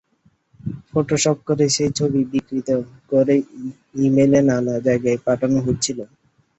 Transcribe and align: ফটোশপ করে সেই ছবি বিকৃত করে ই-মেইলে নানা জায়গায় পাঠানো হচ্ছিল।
ফটোশপ 0.89 1.37
করে 1.47 1.65
সেই 1.75 1.91
ছবি 1.97 2.21
বিকৃত 2.31 2.69
করে 3.11 3.35
ই-মেইলে 3.95 4.39
নানা 4.49 4.75
জায়গায় 4.87 5.19
পাঠানো 5.25 5.57
হচ্ছিল। 5.67 5.99